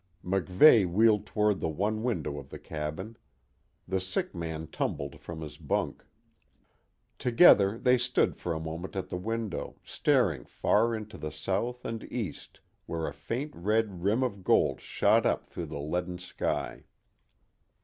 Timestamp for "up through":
15.23-15.67